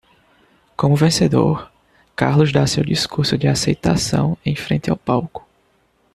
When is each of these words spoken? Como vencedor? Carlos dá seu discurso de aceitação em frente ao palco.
Como 0.75 0.95
vencedor? 0.95 1.71
Carlos 2.15 2.51
dá 2.51 2.65
seu 2.65 2.83
discurso 2.83 3.37
de 3.37 3.47
aceitação 3.47 4.35
em 4.43 4.55
frente 4.55 4.89
ao 4.89 4.97
palco. 4.97 5.45